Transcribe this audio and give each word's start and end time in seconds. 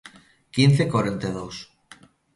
Quince 0.55 0.83
corenta 0.93 1.25
e 1.29 1.35
dous. 1.37 1.57